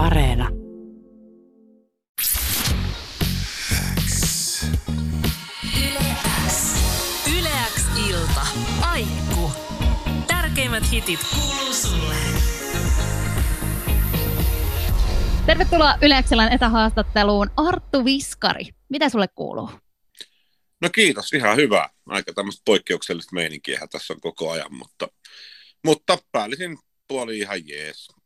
[0.00, 0.48] Areena.
[7.38, 8.46] Yleäks ilta.
[8.82, 9.50] Aikku.
[10.26, 12.14] Tärkeimmät hitit kuuluu sulle.
[15.46, 18.64] Tervetuloa Yleksellän etähaastatteluun Arttu Viskari.
[18.88, 19.70] Mitä sulle kuuluu?
[20.80, 21.88] No kiitos, ihan hyvä.
[22.06, 25.08] Aika tämmöistä poikkeuksellista meininkiä tässä on koko ajan, mutta,
[25.84, 26.78] mutta päällisin
[27.08, 28.19] puoli ihan jees.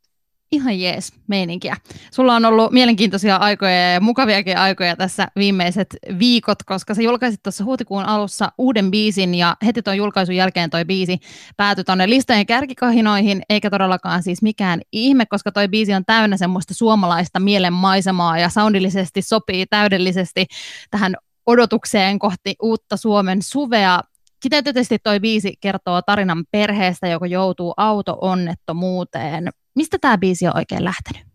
[0.51, 1.77] Ihan jees meininkiä.
[2.11, 7.65] Sulla on ollut mielenkiintoisia aikoja ja mukaviakin aikoja tässä viimeiset viikot, koska sä julkaisit tuossa
[7.65, 11.19] huhtikuun alussa uuden biisin ja heti tuon julkaisun jälkeen toi biisi
[11.57, 16.73] päätyi tuonne listojen kärkikahinoihin, eikä todellakaan siis mikään ihme, koska toi biisi on täynnä semmoista
[16.73, 20.45] suomalaista mielenmaisemaa ja soundillisesti sopii täydellisesti
[20.91, 21.15] tähän
[21.45, 24.01] odotukseen kohti uutta Suomen suvea.
[24.39, 29.49] Kiteytetysti toi biisi kertoo tarinan perheestä, joka joutuu auto-onnettomuuteen.
[29.75, 31.27] Mistä tämä biisi on oikein lähtenyt?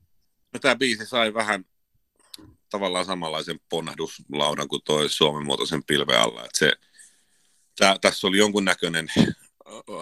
[0.52, 1.64] No, tämä biisi sai vähän
[2.70, 6.44] tavallaan samanlaisen ponnahduslaudan kuin toi Suomen muotoisen pilven alla.
[6.44, 6.72] Et se,
[7.76, 9.08] tää, tässä oli jonkunnäköinen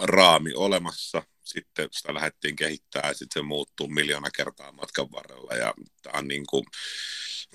[0.03, 5.73] raami olemassa, sitten sitä lähdettiin kehittää ja sitten se muuttuu miljoona kertaa matkan varrella ja
[6.01, 6.65] tämä on niin kuin,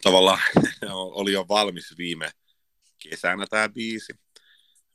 [0.02, 0.40] tavallaan
[0.92, 2.30] oli jo valmis viime
[2.98, 4.12] kesänä tämä biisi,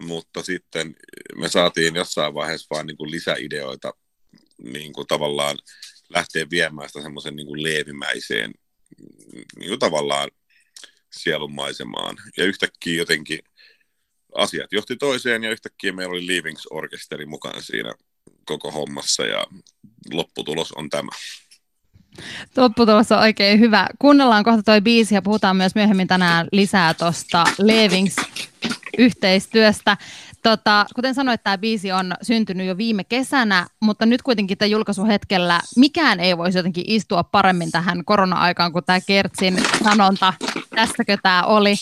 [0.04, 0.96] mutta sitten
[1.36, 3.94] me saatiin jossain vaiheessa vaan niin kuin lisäideoita
[4.64, 5.58] niin kuin tavallaan
[6.10, 8.52] lähteä viemään sitä semmoisen niin kuin leevimäiseen
[9.60, 10.30] niin kuin tavallaan
[11.12, 12.18] sielunmaisemaan.
[12.38, 13.40] Ja yhtäkkiä jotenkin
[14.36, 17.94] asiat johti toiseen ja yhtäkkiä meillä oli Leavings Orkesteri mukana siinä
[18.46, 19.46] koko hommassa ja
[20.14, 21.12] lopputulos on tämä.
[22.58, 23.88] Lopputulos on oikein hyvä.
[24.00, 28.16] Kuunnellaan kohta toi biisi ja puhutaan myös myöhemmin tänään lisää tuosta Leavings
[28.98, 29.98] yhteistyöstä.
[30.44, 35.60] Tota, kuten sanoit, tämä biisi on syntynyt jo viime kesänä, mutta nyt kuitenkin tämän julkaisuhetkellä
[35.76, 40.34] mikään ei voisi jotenkin istua paremmin tähän korona-aikaan kuin tämä Kertsin sanonta,
[40.76, 41.76] tästäkö tämä oli.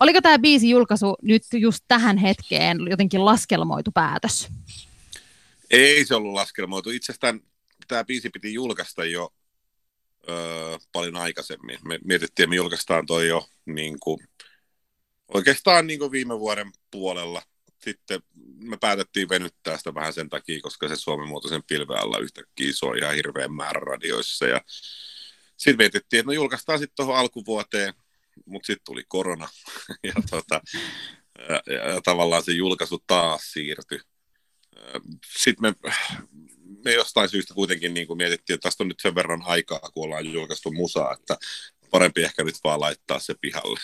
[0.00, 4.48] Oliko tämä biisi julkaisu nyt just tähän hetkeen jotenkin laskelmoitu päätös?
[5.70, 6.90] Ei se ollut laskelmoitu.
[6.90, 7.40] Itsestään
[7.88, 9.32] tämä biisi piti julkaista jo
[10.28, 11.78] öö, paljon aikaisemmin.
[11.84, 14.28] Me mietittiin, että me julkaistaan toi jo niin kuin,
[15.34, 17.42] oikeastaan niin kuin viime vuoden puolella.
[17.82, 18.22] Sitten
[18.58, 22.98] me päätettiin venyttää sitä vähän sen takia, koska se Suomen muotoisen pilven alla yhtäkkiä soi
[22.98, 24.46] ihan hirveän määrä radioissa.
[24.46, 24.60] Ja
[25.56, 27.94] sitten mietittiin, että no julkaistaan sitten tuohon alkuvuoteen,
[28.46, 29.48] mutta sitten tuli korona.
[30.04, 30.60] ja, tota,
[31.48, 34.00] ja, ja, tavallaan se julkaisu taas siirtyi.
[35.38, 35.90] Sitten me,
[36.84, 40.04] me jostain syystä kuitenkin niin kuin mietittiin, että tästä on nyt sen verran aikaa, kun
[40.04, 41.36] ollaan julkaistu musaa, että
[41.90, 43.80] parempi ehkä nyt vaan laittaa se pihalle.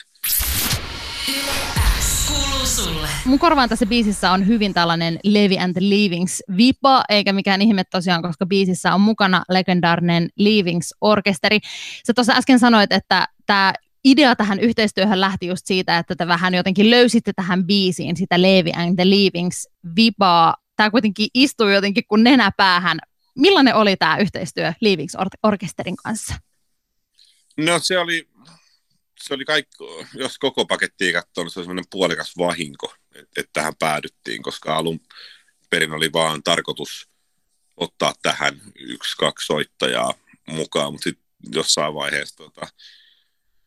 [3.24, 7.84] Mun korvaan tässä biisissä on hyvin tällainen Levi and the Leavings vipa, eikä mikään ihme
[7.84, 11.58] tosiaan, koska biisissä on mukana legendaarinen Leavings-orkesteri.
[12.06, 13.72] Sä tuossa äsken sanoit, että tämä
[14.04, 18.72] idea tähän yhteistyöhön lähti just siitä, että te vähän jotenkin löysitte tähän biisiin sitä Levi
[18.76, 20.56] and the Leavings vipaa.
[20.76, 22.98] Tämä kuitenkin istuu jotenkin kuin nenä päähän.
[23.38, 26.34] Millainen oli tämä yhteistyö Leavings-orkesterin kanssa?
[27.56, 28.28] No se oli
[29.20, 29.76] se oli kaikki,
[30.14, 34.76] jos koko pakettia katsoo, niin se oli semmoinen puolikas vahinko, että et tähän päädyttiin, koska
[34.76, 35.00] alun
[35.70, 37.08] perin oli vaan tarkoitus
[37.76, 40.14] ottaa tähän yksi, kaksi soittajaa
[40.46, 42.66] mukaan, mutta sitten jossain vaiheessa tota,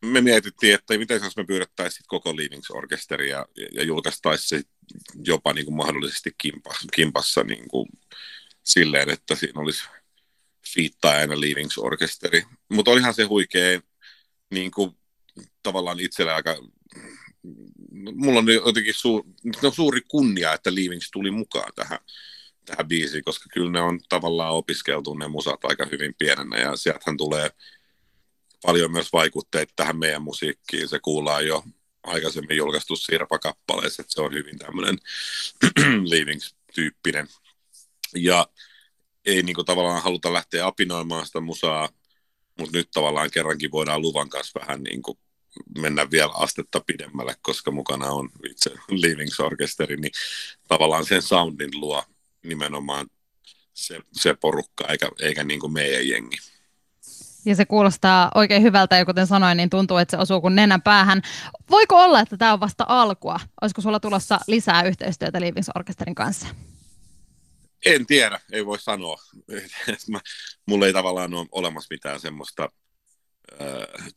[0.01, 4.69] me mietittiin, että miten jos me pyydettäisiin koko Leavings Orkesteri ja, ja julkaistaisiin se
[5.23, 7.89] jopa niin kuin mahdollisesti kimpa, kimpassa niin kuin
[8.63, 9.83] silleen, että siinä olisi
[10.73, 12.43] fiittaajana Leavings Orkesteri.
[12.69, 13.79] Mutta olihan se huikea
[14.51, 14.98] niin kuin
[15.63, 16.55] tavallaan itselle aika,
[18.13, 19.23] mulla on jotenkin suur,
[19.63, 21.99] no suuri kunnia, että Leavings tuli mukaan tähän,
[22.65, 27.17] tähän biisiin, koska kyllä ne on tavallaan opiskeltu ne musat aika hyvin pienenä ja sieltähän
[27.17, 27.49] tulee
[28.61, 30.87] paljon myös vaikutteita tähän meidän musiikkiin.
[30.87, 31.63] Se kuullaan jo
[32.03, 34.97] aikaisemmin julkaistu Sirpa-kappaleessa, että se on hyvin tämmöinen
[36.11, 37.27] Leavings-tyyppinen.
[38.15, 38.47] Ja
[39.25, 41.89] ei niin kuin, tavallaan haluta lähteä apinoimaan sitä musaa,
[42.59, 45.17] mutta nyt tavallaan kerrankin voidaan luvan kanssa vähän niin kuin
[45.77, 50.11] mennä vielä astetta pidemmälle, koska mukana on itse Leavings Orkesteri, niin
[50.67, 52.03] tavallaan sen soundin luo
[52.43, 53.07] nimenomaan
[53.73, 56.37] se, se porukka, eikä, eikä niin kuin meidän jengi.
[57.45, 60.81] Ja se kuulostaa oikein hyvältä, ja kuten sanoin, niin tuntuu, että se osuu kuin nenän
[60.81, 61.21] päähän.
[61.69, 63.39] Voiko olla, että tämä on vasta alkua?
[63.61, 66.47] Olisiko sulla tulossa lisää yhteistyötä Leavings Orkesterin kanssa?
[67.85, 69.17] En tiedä, ei voi sanoa.
[70.67, 72.69] Mulla ei tavallaan ole olemassa mitään semmoista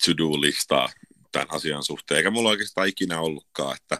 [0.05, 0.89] to-do-listaa
[1.33, 3.99] tämän asian suhteen, eikä mulla oikeastaan ikinä ollutkaan, että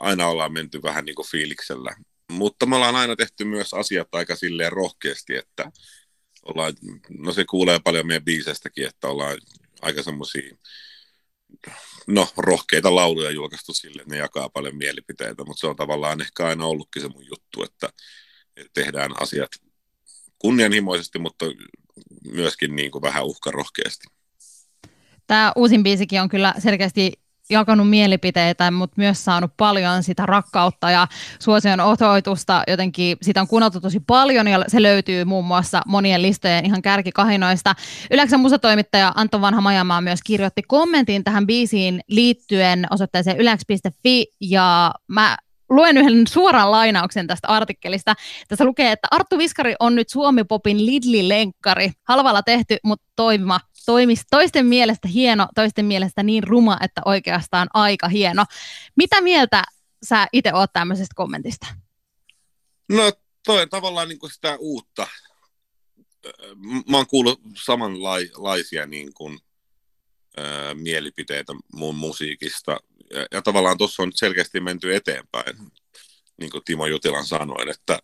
[0.00, 1.96] aina ollaan menty vähän niin kuin fiiliksellä.
[2.30, 5.72] Mutta me ollaan aina tehty myös asiat aika silleen rohkeasti, että
[6.42, 6.74] ollaan,
[7.18, 9.38] no se kuulee paljon meidän biiseistäkin, että ollaan
[9.82, 10.56] aika semmoisia
[12.06, 16.66] no, rohkeita lauluja julkaistu sille, ne jakaa paljon mielipiteitä, mutta se on tavallaan ehkä aina
[16.66, 17.88] ollutkin se mun juttu, että,
[18.56, 19.50] että tehdään asiat
[20.38, 21.46] kunnianhimoisesti, mutta
[22.24, 24.06] myöskin niin kuin vähän uhkarohkeasti.
[25.26, 27.12] Tämä uusin biisikin on kyllä selkeästi
[27.50, 31.06] jakanut mielipiteitä, mutta myös saanut paljon sitä rakkautta ja
[31.38, 32.62] suosion osoitusta.
[32.68, 37.74] Jotenkin sitä on kuunneltu tosi paljon ja se löytyy muun muassa monien listojen ihan kärkikahinoista.
[38.10, 45.36] Yleensä musatoimittaja Anton Vanha Majamaa myös kirjoitti kommentin tähän biisiin liittyen osoitteeseen ylex.fi ja mä
[45.72, 48.14] luen yhden suoran lainauksen tästä artikkelista.
[48.48, 51.92] Tässä lukee, että Arttu Viskari on nyt Suomi-popin Lidli-lenkkari.
[52.02, 58.08] Halvalla tehty, mutta toimiva toimis toisten mielestä hieno, toisten mielestä niin ruma, että oikeastaan aika
[58.08, 58.44] hieno.
[58.96, 59.62] Mitä mieltä
[60.08, 61.66] sä itse oot tämmöisestä kommentista?
[62.88, 63.12] No
[63.44, 65.06] toi tavallaan niin kuin sitä uutta.
[66.88, 69.38] Mä oon kuullut samanlaisia niin kuin,
[70.36, 72.80] ää, mielipiteitä mun musiikista.
[73.12, 75.56] Ja, ja tavallaan tuossa on selkeästi menty eteenpäin,
[76.40, 77.98] niin kuin Timo Jutilan sanoi, että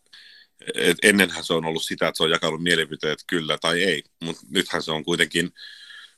[0.74, 4.42] et ennenhän se on ollut sitä, että se on jakanut mielipiteet kyllä tai ei, mutta
[4.50, 5.50] nythän se on kuitenkin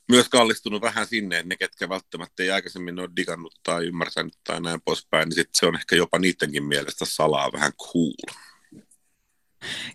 [0.09, 4.61] myös kallistunut vähän sinne, että ne, ketkä välttämättä ei aikaisemmin ole digannut tai ymmärtänyt tai
[4.61, 8.35] näin poispäin, niin sit se on ehkä jopa niidenkin mielestä salaa vähän cool.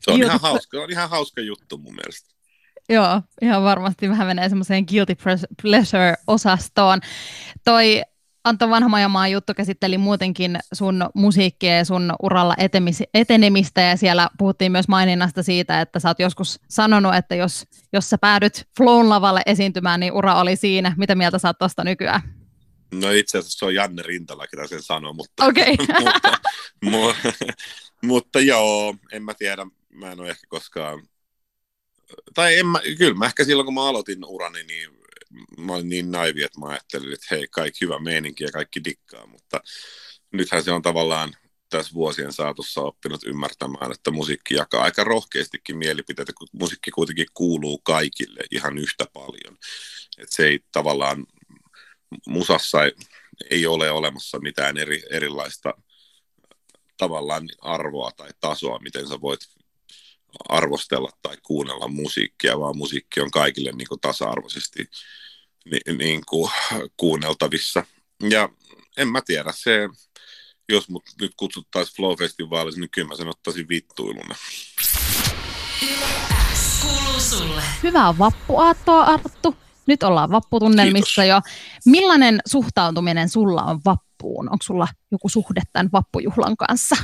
[0.00, 2.36] Se on, ihan hauska, on ihan hauska juttu mun mielestä.
[2.88, 5.16] Joo, ihan varmasti vähän menee semmoiseen guilty
[5.62, 7.00] pleasure-osastoon.
[7.64, 8.02] Toi
[8.46, 12.54] Anton Vanhamajamaan juttu käsitteli muutenkin sun musiikkia ja sun uralla
[13.14, 18.10] etenemistä ja siellä puhuttiin myös maininnasta siitä, että sä oot joskus sanonut, että jos, jos
[18.10, 20.94] sä päädyt Flown lavalle esiintymään, niin ura oli siinä.
[20.96, 22.20] Mitä mieltä sä oot tosta nykyään?
[22.94, 25.76] No itse asiassa se on Janne Rintala, ketä sen sanoi, mutta, okay.
[26.04, 26.38] mutta,
[26.84, 27.32] mutta,
[28.02, 31.02] mutta joo, en mä tiedä, mä en ole ehkä koskaan,
[32.34, 34.90] tai en mä, kyllä mä ehkä silloin kun mä aloitin urani, niin
[35.58, 39.26] mä olin niin naivi, että mä ajattelin, että hei, kaikki hyvä meininki ja kaikki dikkaa,
[39.26, 39.60] mutta
[40.32, 41.36] nythän se on tavallaan
[41.70, 47.78] tässä vuosien saatossa oppinut ymmärtämään, että musiikki jakaa aika rohkeastikin mielipiteitä, kun musiikki kuitenkin kuuluu
[47.78, 49.58] kaikille ihan yhtä paljon.
[50.18, 51.26] Että se ei tavallaan,
[52.26, 52.92] musassa ei,
[53.50, 55.74] ei ole olemassa mitään eri, erilaista
[56.96, 59.40] tavallaan arvoa tai tasoa, miten sä voit
[60.48, 64.90] arvostella tai kuunnella musiikkia, vaan musiikki on kaikille niin kuin tasa-arvoisesti
[65.70, 66.50] ni, niin kuin
[66.96, 67.84] kuunneltavissa.
[68.30, 68.48] Ja
[68.96, 69.88] en mä tiedä, se,
[70.68, 74.34] jos mut nyt kutsuttaisiin Flow-festivaalissa, niin kyllä mä sen ottaisin vittuiluna.
[77.82, 79.56] Hyvää vappuaattoa, Arttu.
[79.86, 81.48] Nyt ollaan vapputunnelmissa Kiitos.
[81.48, 81.52] jo.
[81.84, 84.52] Millainen suhtautuminen sulla on vappuun?
[84.52, 86.96] Onko sulla joku suhde tämän vappujuhlan kanssa?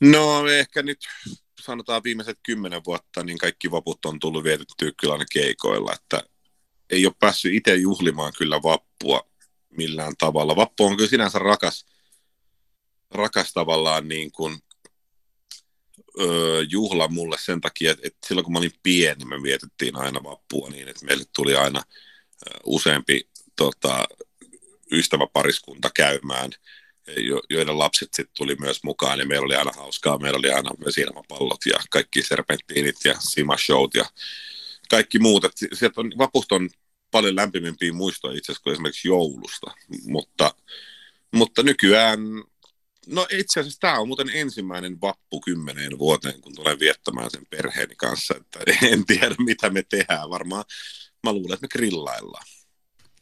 [0.00, 0.98] No ehkä nyt
[1.60, 6.22] sanotaan viimeiset kymmenen vuotta, niin kaikki vaput on tullut vietettyä kyllä aina keikoilla, että
[6.90, 9.28] ei ole päässyt itse juhlimaan kyllä vappua
[9.70, 10.56] millään tavalla.
[10.56, 11.86] Vappu on kyllä sinänsä rakas,
[13.10, 14.58] rakas tavallaan niin kuin,
[16.20, 20.22] öö, juhla mulle sen takia, että, että silloin kun mä olin pieni, me vietettiin aina
[20.22, 21.82] vappua niin, että meille tuli aina
[22.64, 24.04] useampi tota,
[24.92, 26.50] ystäväpariskunta käymään–
[27.16, 30.70] jo, joiden lapset sitten tuli myös mukaan, ja meillä oli aina hauskaa, meillä oli aina
[30.78, 34.04] myös ilmapallot ja kaikki serpenttiinit ja simashowt ja
[34.90, 35.44] kaikki muut.
[35.72, 36.70] Sieltä on, vapusta on
[37.10, 39.74] paljon lämpimimpiä muistoja itse asiassa kuin esimerkiksi joulusta,
[40.06, 40.54] mutta,
[41.34, 42.20] mutta nykyään,
[43.06, 47.94] no itse asiassa tämä on muuten ensimmäinen vappu kymmeneen vuoteen, kun tulen viettämään sen perheeni
[47.94, 48.60] kanssa, että
[48.92, 50.64] en tiedä mitä me tehdään, varmaan
[51.24, 52.46] mä luulen, että me grillaillaan.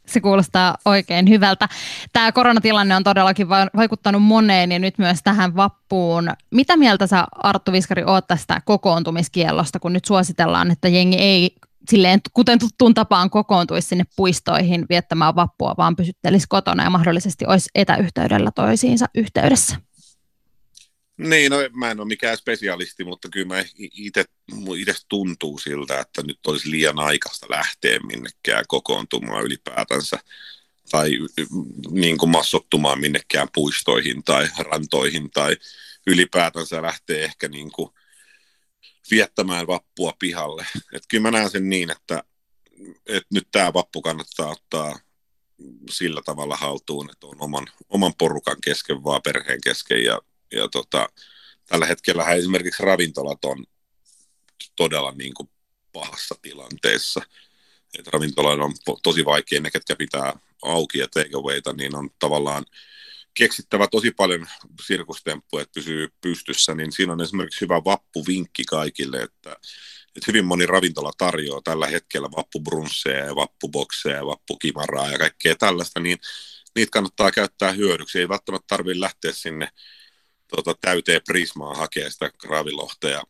[0.06, 1.68] Se kuulostaa oikein hyvältä.
[2.12, 6.30] Tämä koronatilanne on todellakin vaikuttanut moneen ja nyt myös tähän vappuun.
[6.50, 11.56] Mitä mieltä sä Arttu Viskari oot tästä kokoontumiskiellosta, kun nyt suositellaan, että jengi ei
[11.90, 17.70] silleen, kuten tuttuun tapaan kokoontuisi sinne puistoihin viettämään vappua, vaan pysyttelisi kotona ja mahdollisesti olisi
[17.74, 19.85] etäyhteydellä toisiinsa yhteydessä?
[21.16, 23.64] Niin, no mä en ole mikään spesialisti, mutta kyllä mä
[24.76, 30.18] itse tuntuu siltä, että nyt olisi liian aikaista lähteä minnekään kokoontumaan ylipäätänsä
[30.90, 31.10] tai
[31.90, 35.56] niin kuin massottumaan minnekään puistoihin tai rantoihin tai
[36.06, 37.90] ylipäätänsä lähtee ehkä niin kuin
[39.10, 40.66] viettämään vappua pihalle.
[40.92, 42.22] Et kyllä mä näen sen niin, että,
[43.06, 44.98] että nyt tämä vappu kannattaa ottaa
[45.90, 50.20] sillä tavalla haltuun, että on oman, oman porukan kesken, vaan perheen kesken ja
[50.52, 51.08] ja tota,
[51.66, 53.64] tällä hetkellä esimerkiksi ravintolat on
[54.76, 55.48] todella niin kuin
[55.92, 57.22] pahassa tilanteessa.
[57.98, 62.64] Et ravintoloilla on tosi vaikea, ne ketkä pitää auki ja takeawayta, niin on tavallaan
[63.34, 64.46] keksittävä tosi paljon
[64.86, 69.56] sirkustemppuja, että pysyy pystyssä, niin siinä on esimerkiksi hyvä vappuvinkki kaikille, että,
[70.06, 76.00] että hyvin moni ravintola tarjoaa tällä hetkellä vappubrunsseja ja vappubokseja ja vappukimaraa ja kaikkea tällaista,
[76.00, 76.18] niin
[76.74, 78.18] niitä kannattaa käyttää hyödyksi.
[78.18, 79.68] Ei välttämättä tarvitse lähteä sinne
[80.48, 83.22] tota, täyteen prismaa hakea sitä ravilohta ja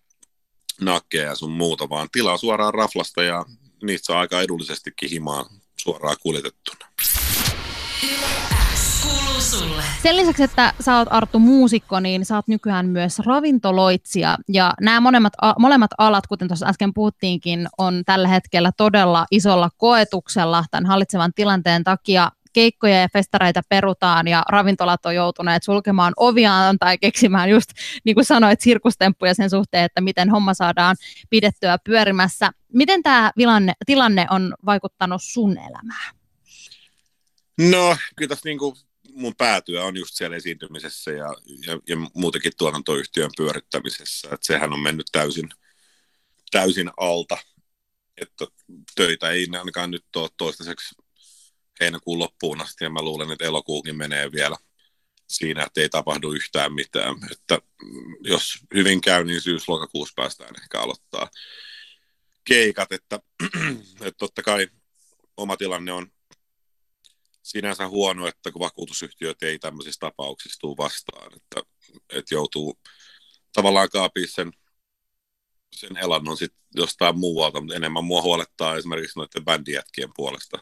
[0.80, 3.44] nakkeja ja sun muuta, vaan tilaa suoraan raflasta ja
[3.82, 5.46] niitä saa aika edullisesti kihimaan
[5.76, 6.86] suoraan kuljetettuna.
[10.02, 14.38] Sen lisäksi, että sä oot Arttu muusikko, niin sä oot nykyään myös ravintoloitsija.
[14.48, 20.64] Ja nämä molemmat, molemmat alat, kuten tuossa äsken puhuttiinkin, on tällä hetkellä todella isolla koetuksella
[20.70, 26.98] tämän hallitsevan tilanteen takia keikkoja ja festareita perutaan ja ravintolat on joutuneet sulkemaan oviaan tai
[26.98, 27.70] keksimään just,
[28.04, 30.96] niin kuin sanoit, sirkustemppuja sen suhteen, että miten homma saadaan
[31.30, 32.50] pidettyä pyörimässä.
[32.72, 36.14] Miten tämä tilanne, tilanne on vaikuttanut sun elämään?
[37.58, 38.76] No, kyllä tässä niin kuin
[39.12, 41.34] mun päätyö on just siellä esiintymisessä ja,
[41.66, 44.28] ja, ja muutenkin tuotantoyhtiön pyörittämisessä.
[44.32, 45.48] Että sehän on mennyt täysin,
[46.50, 47.38] täysin alta,
[48.20, 48.46] että
[48.94, 50.94] töitä ei ainakaan nyt ole toistaiseksi
[51.80, 54.56] heinäkuun loppuun asti ja mä luulen, että elokuukin menee vielä
[55.28, 57.16] siinä, että ei tapahdu yhtään mitään.
[57.32, 57.58] Että
[58.20, 61.30] jos hyvin käy, niin syys-lokakuussa päästään ehkä aloittaa
[62.44, 63.20] keikat, että,
[64.06, 64.68] että totta kai
[65.36, 66.12] oma tilanne on
[67.42, 71.62] sinänsä huono, että kun vakuutusyhtiöt ei tämmöisissä tapauksissa tule vastaan, että,
[72.10, 72.78] että joutuu
[73.52, 74.52] tavallaan kaapia sen,
[75.76, 80.58] sen elannon sitten jostain muualta, mutta enemmän mua huolettaa esimerkiksi noiden bändijätkien puolesta.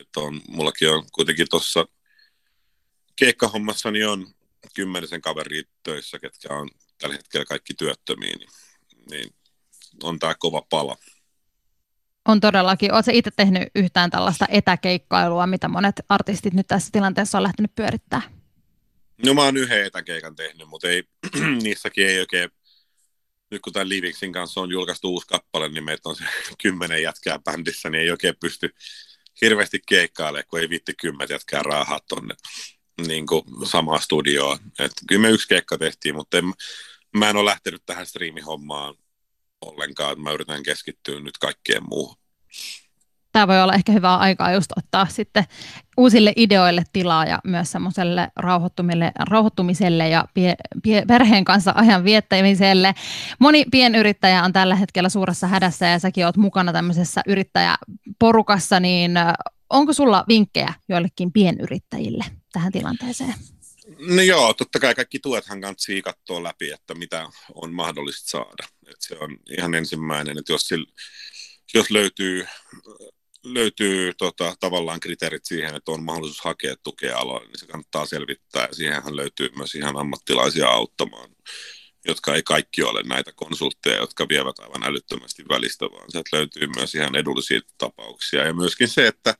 [0.00, 1.86] Että on, mullakin on kuitenkin tuossa
[3.16, 4.26] keikkahommassa niin on
[4.74, 8.50] kymmenisen kaveria töissä, ketkä on tällä hetkellä kaikki työttömiä, niin,
[9.10, 9.34] niin
[10.02, 10.96] on tämä kova pala.
[12.28, 12.92] On todellakin.
[12.92, 18.22] Oletko itse tehnyt yhtään tällaista etäkeikkailua, mitä monet artistit nyt tässä tilanteessa on lähtenyt pyörittää?
[19.26, 21.02] No mä oon yhden etäkeikan tehnyt, mutta ei,
[21.62, 22.50] niissäkin ei oikein,
[23.50, 26.24] nyt kun tämän Liviksin kanssa on julkaistu uusi kappale, niin meitä on se
[26.62, 28.74] kymmenen jätkää bändissä, niin ei oikein pysty
[29.42, 32.34] hirveästi keikkailemaan, kun ei viitti kymmentä jätkää rahaa tonne
[33.06, 34.58] niin kuin samaa studioon.
[34.78, 36.44] Et kyllä me yksi keikka tehtiin, mutta en,
[37.16, 38.94] mä en ole lähtenyt tähän striimihommaan
[39.60, 40.20] ollenkaan.
[40.20, 42.16] Mä yritän keskittyä nyt kaikkeen muuhun.
[43.32, 45.44] Tämä voi olla ehkä hyvää aikaa just ottaa sitten
[45.96, 48.28] uusille ideoille tilaa ja myös semmoiselle
[49.18, 52.94] rauhoittumiselle ja pie, pie, perheen kanssa ajan viettämiselle.
[53.38, 59.12] Moni pienyrittäjä on tällä hetkellä suuressa hädässä ja säkin oot mukana tämmöisessä yrittäjäporukassa, niin
[59.70, 63.34] onko sulla vinkkejä joillekin pienyrittäjille tähän tilanteeseen?
[63.98, 68.68] No joo, totta kai kaikki tuethan kannattaa katsoa läpi, että mitä on mahdollista saada.
[68.90, 70.92] Et se on ihan ensimmäinen, että jos, sillä,
[71.74, 72.46] jos löytyy,
[73.44, 78.66] löytyy tota, tavallaan kriteerit siihen, että on mahdollisuus hakea tukea aloille, niin se kannattaa selvittää.
[78.66, 81.30] Ja siihenhän löytyy myös ihan ammattilaisia auttamaan,
[82.08, 86.94] jotka ei kaikki ole näitä konsultteja, jotka vievät aivan älyttömästi välistä, vaan sieltä löytyy myös
[86.94, 88.46] ihan edullisia tapauksia.
[88.46, 89.34] Ja myöskin se, että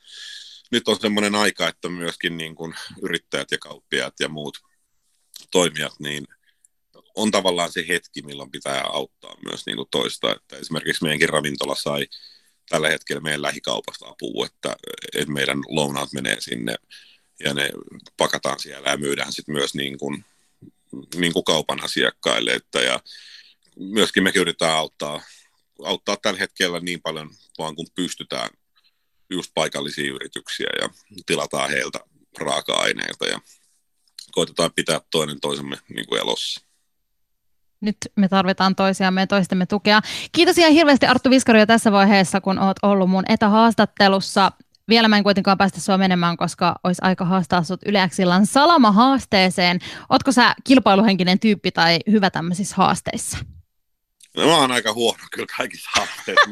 [0.71, 4.59] nyt on semmoinen aika, että myöskin niin kuin yrittäjät ja kauppiaat ja muut
[5.51, 6.25] toimijat, niin
[7.15, 10.33] on tavallaan se hetki, milloin pitää auttaa myös niin kuin toista.
[10.33, 12.07] Että esimerkiksi meidänkin ravintola sai
[12.69, 14.77] tällä hetkellä meidän lähikaupasta apua, että,
[15.15, 16.75] että meidän lounaat menee sinne
[17.45, 17.71] ja ne
[18.17, 20.25] pakataan siellä ja myydään sitten myös niin kuin,
[21.17, 22.51] niin kuin kaupan asiakkaille.
[22.51, 23.01] Että, ja
[23.79, 25.23] myöskin me yritetään auttaa,
[25.85, 28.51] auttaa tällä hetkellä niin paljon vaan kuin pystytään
[29.31, 30.89] just paikallisia yrityksiä ja
[31.27, 32.01] tilataan heiltä
[32.39, 33.41] raaka-aineita ja
[34.33, 36.68] koitetaan pitää toinen toisemme niin kuin elossa.
[37.81, 40.01] Nyt me tarvitaan toisiamme ja toistemme tukea.
[40.33, 44.53] Kiitos ihan hirveästi Arttu Viskari tässä vaiheessa, kun olet ollut mun etähaastattelussa.
[44.89, 49.79] Vielä mä en kuitenkaan päästä sua menemään, koska olisi aika haastaa sut Yleäksillan salama-haasteeseen.
[50.11, 53.39] Ootko sä kilpailuhenkinen tyyppi tai hyvä tämmöisissä haasteissa?
[54.37, 56.51] No, mä oon aika huono kyllä kaikissa haasteissa.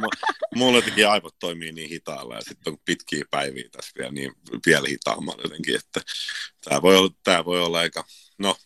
[0.55, 4.33] Mulla jotenkin aivot toimii niin hitaalla ja sitten on pitkiä päiviä tässä vielä niin
[4.67, 6.01] vielä hitaammalla jotenkin, että
[6.65, 8.05] tämä voi olla, tää voi olla aika,
[8.39, 8.57] no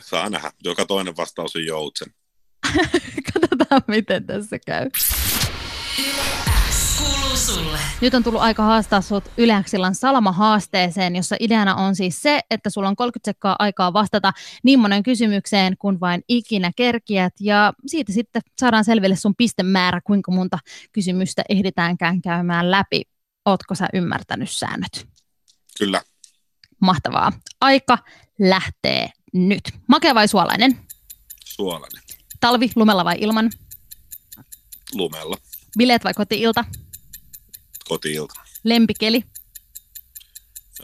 [0.00, 0.50] saa nähdä.
[0.64, 2.08] Joka toinen vastaus on joutsen.
[3.32, 4.90] Katsotaan, miten tässä käy.
[7.46, 7.78] Sulle.
[8.00, 12.88] Nyt on tullut aika haastaa sinut Yleäksillan Salama-haasteeseen, jossa ideana on siis se, että sulla
[12.88, 14.32] on 30 sekkaa aikaa vastata
[14.64, 17.32] niin monen kysymykseen kuin vain ikinä kerkiät.
[17.40, 20.58] Ja siitä sitten saadaan selville sun pistemäärä, kuinka monta
[20.92, 23.02] kysymystä ehditäänkään käymään läpi.
[23.44, 25.08] Ootko sä ymmärtänyt säännöt?
[25.78, 26.00] Kyllä.
[26.80, 27.32] Mahtavaa.
[27.60, 27.98] Aika
[28.38, 29.62] lähtee nyt.
[29.88, 30.86] Makea vai suolainen?
[31.44, 32.02] Suolainen.
[32.40, 33.50] Talvi, lumella vai ilman?
[34.94, 35.36] Lumella.
[35.78, 36.64] Bileet vai kotiilta?
[37.88, 38.34] Kotiilta.
[38.64, 39.24] Lempikeli?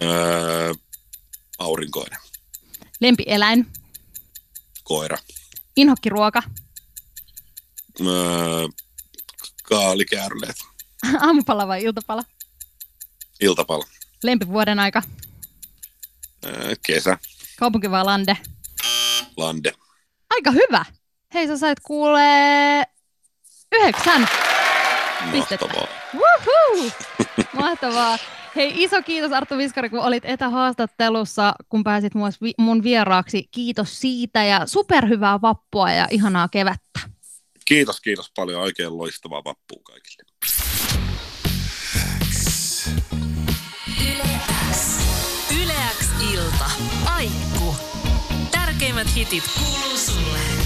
[0.02, 0.74] Öö,
[1.58, 2.18] aurinkoinen.
[3.00, 3.66] Lempieläin,
[4.84, 5.18] Koira.
[5.76, 6.42] inhokkiruoka,
[8.00, 8.68] Öö,
[9.62, 10.56] kaalikäärleet.
[11.20, 12.24] aamupala vai iltapala,
[13.40, 13.84] Iltapala.
[14.22, 15.02] lempivuoden aika,
[16.46, 17.18] Öö, kesä.
[17.58, 18.36] Kaupunki vai lande.
[19.36, 19.72] Lande.
[20.30, 20.84] Aika hyvä.
[21.34, 22.84] Hei, sä sait kuulee
[23.72, 24.28] yhdeksän.
[25.32, 25.66] Pistettä.
[25.66, 25.88] Mahtavaa.
[26.14, 26.90] Woohoo!
[27.52, 28.18] Mahtavaa.
[28.56, 32.12] Hei, iso kiitos Arttu Viskari, kun olit etähaastattelussa, kun pääsit
[32.58, 33.48] mun vieraaksi.
[33.50, 37.00] Kiitos siitä ja superhyvää vappua ja ihanaa kevättä.
[37.64, 38.62] Kiitos, kiitos paljon.
[38.62, 40.67] Oikein loistavaa vappua kaikille.
[49.18, 50.57] Hitit kuuluu sulle.